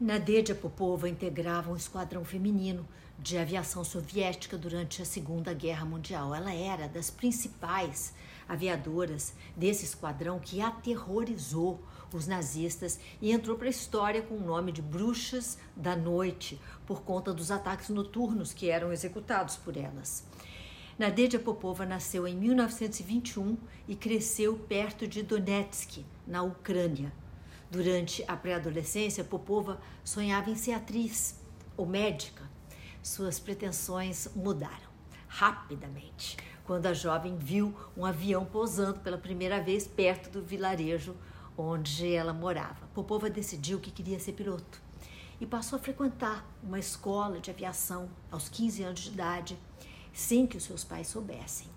[0.00, 2.86] Nadeja Popova integrava um esquadrão feminino
[3.18, 6.32] de aviação soviética durante a Segunda Guerra Mundial.
[6.32, 8.14] Ela era das principais
[8.48, 11.82] aviadoras desse esquadrão que aterrorizou
[12.14, 17.02] os nazistas e entrou para a história com o nome de Bruxas da Noite, por
[17.02, 20.24] conta dos ataques noturnos que eram executados por elas.
[20.96, 23.58] Nadeja Popova nasceu em 1921
[23.88, 27.12] e cresceu perto de Donetsk, na Ucrânia.
[27.70, 31.38] Durante a pré-adolescência, Popova sonhava em ser atriz
[31.76, 32.48] ou médica.
[33.02, 34.88] Suas pretensões mudaram
[35.28, 41.14] rapidamente quando a jovem viu um avião pousando pela primeira vez perto do vilarejo
[41.56, 42.86] onde ela morava.
[42.94, 44.80] Popova decidiu que queria ser piloto
[45.40, 49.58] e passou a frequentar uma escola de aviação aos 15 anos de idade,
[50.12, 51.68] sem que os seus pais soubessem.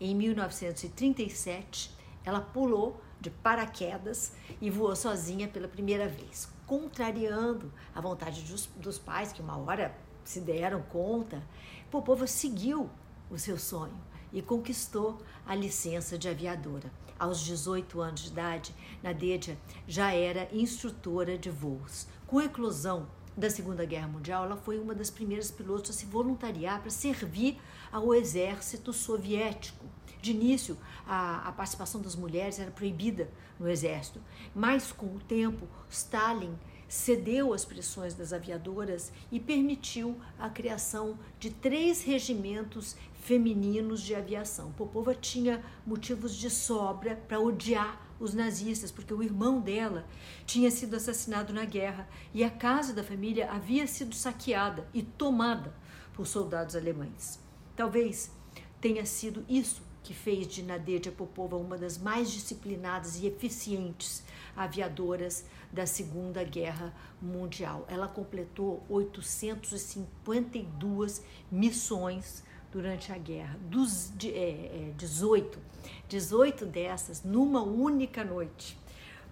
[0.00, 1.90] Em 1937,
[2.28, 8.98] ela pulou de paraquedas e voou sozinha pela primeira vez, contrariando a vontade dos, dos
[8.98, 11.42] pais, que uma hora se deram conta.
[11.90, 12.90] Popova seguiu
[13.30, 13.98] o seu sonho
[14.30, 16.92] e conquistou a licença de aviadora.
[17.18, 22.06] Aos 18 anos de idade, Nadeja já era instrutora de voos.
[22.26, 26.04] Com a eclosão da Segunda Guerra Mundial, ela foi uma das primeiras pilotos a se
[26.06, 27.60] voluntariar para servir
[27.92, 29.86] ao exército soviético.
[30.20, 34.20] De início, a, a, participação das mulheres era proibida no exército,
[34.52, 36.58] mas com o tempo, Stalin
[36.88, 44.72] cedeu às pressões das aviadoras e permitiu a criação de três regimentos femininos de aviação.
[44.72, 50.06] Popova tinha motivos de sobra para odiar os nazistas, porque o irmão dela
[50.46, 55.74] tinha sido assassinado na guerra e a casa da família havia sido saqueada e tomada
[56.14, 57.38] por soldados alemães.
[57.76, 58.32] Talvez
[58.80, 64.24] tenha sido isso que fez de Nadeja Popova uma das mais disciplinadas e eficientes
[64.56, 67.84] aviadoras da Segunda Guerra Mundial.
[67.90, 71.22] Ela completou 852
[71.52, 72.42] missões
[72.72, 75.60] durante a guerra, dos de, é, 18, é,
[76.08, 78.78] 18 dessas numa única noite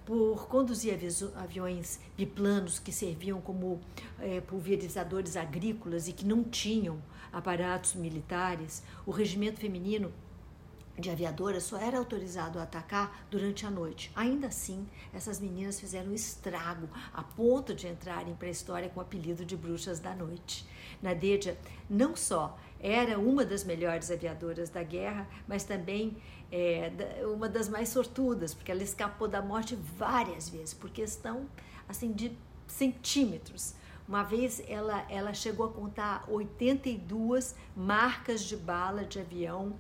[0.05, 0.99] por conduzir
[1.37, 3.81] aviões biplanos que serviam como
[4.21, 10.13] é, pulverizadores agrícolas e que não tinham aparatos militares, o regimento feminino
[10.99, 14.11] de aviadoras só era autorizado a atacar durante a noite.
[14.17, 19.03] Ainda assim, essas meninas fizeram estrago a ponto de entrarem para a história com o
[19.03, 20.67] apelido de bruxas da noite.
[21.03, 21.57] Nadeja
[21.89, 26.17] não só era uma das melhores aviadoras da guerra, mas também
[26.51, 26.91] é,
[27.27, 31.47] uma das mais sortudas, porque ela escapou da morte várias vezes, por questão
[31.89, 32.37] assim de
[32.67, 33.75] centímetros.
[34.09, 39.75] Uma vez ela, ela chegou a contar 82 marcas de bala de avião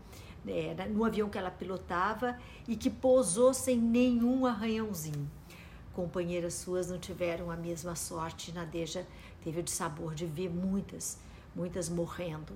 [0.47, 5.31] é, no avião que ela pilotava e que pousou sem nenhum arranhãozinho.
[5.93, 8.53] Companheiras suas não tiveram a mesma sorte.
[8.53, 9.07] Nadeja
[9.43, 11.19] teve o sabor de ver muitas,
[11.55, 12.55] muitas morrendo.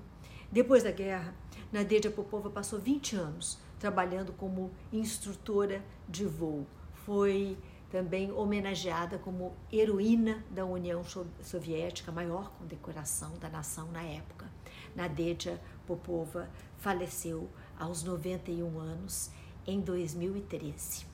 [0.51, 1.33] Depois da guerra,
[1.71, 6.67] Nadeja Popova passou 20 anos trabalhando como instrutora de voo.
[7.05, 7.57] Foi
[7.89, 11.03] também homenageada como heroína da União
[11.41, 14.49] Soviética, maior condecoração da nação na época.
[14.95, 17.49] Nadeja Popova faleceu
[17.81, 19.31] aos 91 anos
[19.65, 21.10] em 2013.